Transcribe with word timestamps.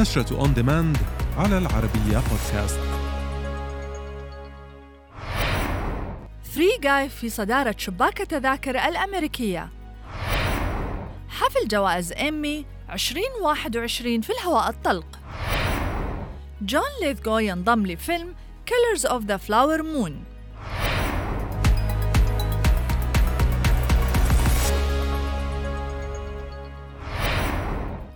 نشرة 0.00 0.40
On 0.40 0.54
Demand 0.54 0.98
على 1.36 1.58
العربية 1.58 2.22
بودكاست 2.30 2.80
Free 6.42 6.78
Guy 6.82 7.08
في 7.08 7.28
صدارة 7.28 7.74
شباك 7.78 8.20
التذاكر 8.20 8.70
الأمريكية. 8.70 9.68
حفل 11.28 11.68
جوائز 11.68 12.12
إيمي 12.12 12.66
2021 12.92 14.20
في 14.20 14.32
الهواء 14.32 14.68
الطلق. 14.68 15.18
جون 16.62 16.82
ليثغو 17.02 17.38
ينضم 17.38 17.86
لفيلم 17.86 18.34
Killers 18.66 19.04
of 19.04 19.26
the 19.26 19.38
Flower 19.48 19.82
Moon. 19.82 20.29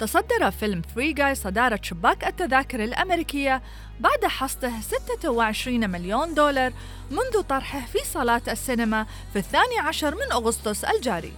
تصدر 0.00 0.50
فيلم 0.50 0.82
Free 0.94 1.12
Guy 1.12 1.34
صدارة 1.34 1.78
شباك 1.82 2.24
التذاكر 2.26 2.84
الأمريكية 2.84 3.62
بعد 4.00 4.24
حصده 4.24 4.72
26 4.80 5.90
مليون 5.90 6.34
دولار 6.34 6.72
منذ 7.10 7.42
طرحه 7.42 7.80
في 7.92 7.98
صالات 8.04 8.48
السينما 8.48 9.06
في 9.32 9.38
الثاني 9.38 9.78
عشر 9.78 10.14
من 10.14 10.32
أغسطس 10.32 10.84
الجاري. 10.84 11.32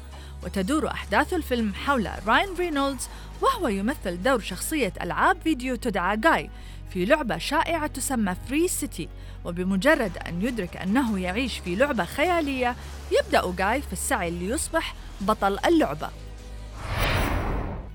وتدور 0.45 0.89
أحداث 0.89 1.35
الفيلم 1.35 1.75
حول 1.75 2.11
راين 2.27 2.55
رينولدز 2.59 3.09
وهو 3.41 3.69
يمثل 3.69 4.23
دور 4.23 4.41
شخصية 4.41 4.93
ألعاب 5.03 5.37
فيديو 5.45 5.77
تدعى 5.77 6.17
جاي 6.17 6.51
في 6.91 7.05
لعبة 7.05 7.39
شائعة 7.39 7.87
تسمى 7.87 8.37
Free 8.49 8.69
City 8.69 9.09
وبمجرد 9.45 10.19
أن 10.27 10.43
يدرك 10.43 10.77
أنه 10.77 11.21
يعيش 11.21 11.59
في 11.59 11.75
لعبة 11.75 12.05
خيالية 12.05 12.77
يبدأ 13.13 13.55
جاي 13.59 13.83
في 13.83 13.93
السعي 13.93 14.31
ليصبح 14.31 14.95
بطل 15.21 15.59
اللعبة. 15.67 16.11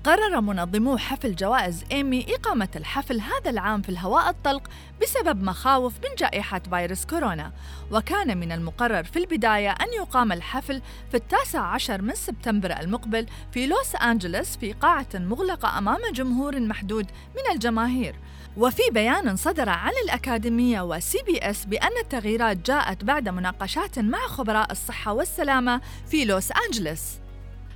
قرر 0.04 0.40
منظمو 0.40 0.96
حفل 0.96 1.36
جوائز 1.36 1.84
إيمي 1.92 2.26
إقامة 2.34 2.68
الحفل 2.76 3.20
هذا 3.20 3.50
العام 3.50 3.82
في 3.82 3.88
الهواء 3.88 4.30
الطلق 4.30 4.62
بسبب 5.02 5.42
مخاوف 5.42 5.92
من 5.98 6.14
جائحة 6.18 6.60
فيروس 6.70 7.04
كورونا. 7.04 7.52
وكان 7.90 8.38
من 8.38 8.52
المقرر 8.52 9.04
في 9.04 9.18
البداية 9.18 9.70
أن 9.70 9.86
يقام 9.96 10.32
الحفل 10.32 10.82
في 11.10 11.16
التاسع 11.16 11.60
عشر 11.60 12.02
من 12.02 12.14
سبتمبر 12.14 12.80
المقبل 12.80 13.26
في 13.52 13.66
لوس 13.66 13.94
أنجلوس 13.96 14.56
في 14.56 14.72
قاعة 14.72 15.08
مغلقة 15.14 15.78
أمام 15.78 16.00
جمهور 16.12 16.60
محدود 16.60 17.06
من 17.36 17.54
الجماهير. 17.54 18.16
وفي 18.56 18.82
بيان 18.90 19.36
صدر 19.36 19.68
عن 19.68 19.92
الأكاديمية 20.04 20.80
و 20.80 21.22
CBS 21.26 21.64
بأن 21.64 21.98
التغييرات 22.02 22.56
جاءت 22.56 23.04
بعد 23.04 23.28
مناقشات 23.28 23.98
مع 23.98 24.26
خبراء 24.26 24.72
الصحة 24.72 25.12
والسلامة 25.12 25.80
في 26.06 26.24
لوس 26.24 26.48
أنجلوس. 26.66 27.23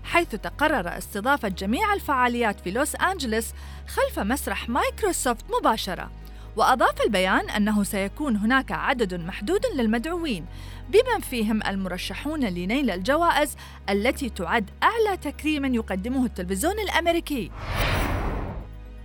حيث 0.08 0.28
تقرر 0.28 0.98
استضافة 0.98 1.48
جميع 1.48 1.94
الفعاليات 1.94 2.60
في 2.60 2.70
لوس 2.70 2.94
أنجلوس 2.94 3.52
خلف 3.88 4.18
مسرح 4.18 4.68
مايكروسوفت 4.68 5.44
مباشرة. 5.60 6.10
وأضاف 6.56 7.02
البيان 7.02 7.50
أنه 7.50 7.84
سيكون 7.84 8.36
هناك 8.36 8.72
عدد 8.72 9.14
محدود 9.14 9.60
للمدعوين 9.74 10.46
بمن 10.88 11.20
فيهم 11.30 11.62
المرشحون 11.62 12.44
لنيل 12.44 12.90
الجوائز 12.90 13.56
التي 13.90 14.30
تعد 14.30 14.70
أعلى 14.82 15.16
تكريم 15.16 15.74
يقدمه 15.74 16.24
التلفزيون 16.24 16.78
الأمريكي. 16.78 17.50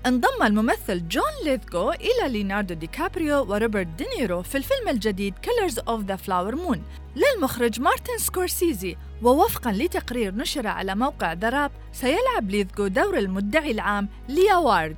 انضم 0.05 0.43
الممثل 0.43 1.07
جون 1.07 1.23
ليثغو 1.45 1.91
إلى 1.91 2.29
ليوناردو 2.29 2.73
دي 2.73 2.87
كابريو 2.87 3.51
وروبرت 3.51 3.87
دينيرو 3.87 4.41
في 4.41 4.57
الفيلم 4.57 4.89
الجديد 4.89 5.33
Killers 5.35 5.75
of 5.75 6.07
the 6.07 6.17
Flower 6.25 6.55
Moon. 6.55 6.79
للمخرج 7.15 7.81
مارتن 7.81 8.17
سكورسيزي 8.17 8.97
ووفقا 9.21 9.71
لتقرير 9.71 10.35
نشر 10.35 10.67
على 10.67 10.95
موقع 10.95 11.33
The 11.33 11.50
Wrap 11.50 11.71
سيلعب 11.91 12.49
ليثغو 12.49 12.87
دور 12.87 13.17
المدعي 13.17 13.71
العام 13.71 14.09
ليا 14.29 14.55
وارد 14.55 14.97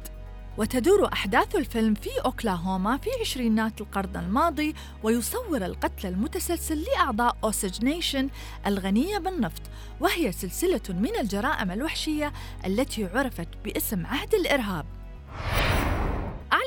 وتدور 0.58 1.14
أحداث 1.14 1.56
الفيلم 1.56 1.94
في 1.94 2.09
أوكلاهوما 2.26 2.98
في 2.98 3.09
عشرينات 3.22 3.81
القرن 3.81 4.16
الماضي 4.16 4.76
ويصور 5.04 5.66
القتل 5.66 6.08
المتسلسل 6.08 6.83
لأعضاء 6.83 7.37
Osage 7.43 7.86
Nation 7.86 8.30
الغنية 8.67 9.17
بالنفط. 9.17 9.61
وهي 9.99 10.32
سلسلة 10.32 10.82
من 10.89 11.16
الجرائم 11.20 11.72
الوحشية 11.72 12.33
التي 12.66 13.05
عرفت 13.05 13.48
باسم 13.66 14.05
عهد 14.05 14.33
الإرهاب. 14.33 14.86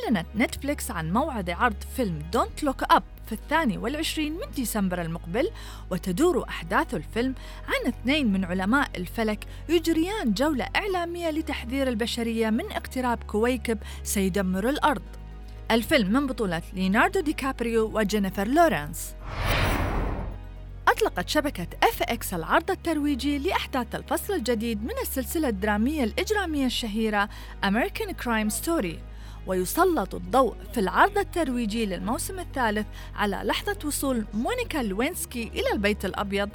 أعلنت 0.09 0.27
نتفليكس 0.37 0.91
عن 0.91 1.13
موعد 1.13 1.51
عرض 1.51 1.77
فيلم 1.97 2.23
Don't 2.33 2.63
Look 2.63 2.83
Up 2.83 3.03
في 3.27 3.33
الثاني 3.33 3.79
والعشرين 3.79 4.33
من 4.33 4.51
ديسمبر 4.57 5.03
المقبل 5.03 5.51
وتدور 5.91 6.49
أحداث 6.49 6.95
الفيلم 6.95 7.35
عن 7.69 7.93
اثنين 7.93 8.33
من 8.33 8.45
علماء 8.45 8.91
الفلك 8.97 9.45
يجريان 9.69 10.33
جولة 10.33 10.69
إعلامية 10.77 11.31
لتحذير 11.31 11.89
البشرية 11.89 12.51
من 12.51 12.73
اقتراب 12.73 13.25
كويكب 13.25 13.79
سيدمر 14.03 14.69
الأرض. 14.69 15.03
الفيلم 15.71 16.13
من 16.13 16.27
بطولة 16.27 16.63
ليناردو 16.73 17.21
دي 17.21 17.33
كابريو 17.33 17.99
وجينيفر 17.99 18.49
لورانس. 18.49 19.15
أطلقت 20.89 21.29
شبكة 21.29 21.67
FX 21.83 22.35
العرض 22.35 22.71
الترويجي 22.71 23.39
لأحداث 23.39 23.95
الفصل 23.95 24.33
الجديد 24.35 24.85
من 24.85 24.95
السلسلة 25.03 25.49
الدرامية 25.49 26.05
الإجرامية 26.05 26.67
الشهيرة 26.67 27.29
American 27.65 28.13
Crime 28.25 28.51
Story. 28.65 29.08
ويسلط 29.49 30.15
الضوء 30.15 30.55
في 30.75 30.81
العرض 30.81 31.19
الترويجي 31.19 31.87
للموسم 31.87 32.39
الثالث 32.39 32.87
على 33.17 33.41
لحظة 33.45 33.79
وصول 33.85 34.25
مونيكا 34.35 34.79
لوينسكي 34.79 35.51
إلى 35.55 35.73
البيت 35.73 36.05
الأبيض 36.05 36.49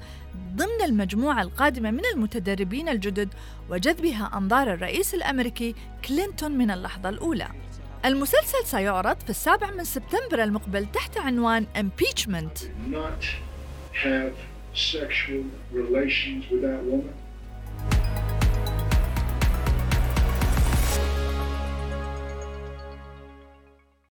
ضمن 0.55 0.81
المجموعة 0.85 1.41
القادمة 1.41 1.91
من 1.91 2.05
المتدربين 2.13 2.89
الجدد 2.89 3.29
وجذبها 3.69 4.31
أنظار 4.33 4.73
الرئيس 4.73 5.13
الأمريكي 5.13 5.75
كلينتون 6.07 6.51
من 6.51 6.71
اللحظة 6.71 7.09
الأولى. 7.09 7.47
المسلسل 8.05 8.65
سيعرض 8.65 9.19
في 9.19 9.29
السابع 9.29 9.71
من 9.71 9.83
سبتمبر 9.83 10.43
المقبل 10.43 10.91
تحت 10.91 11.17
عنوان 11.17 11.65
Impeachment. 11.75 12.63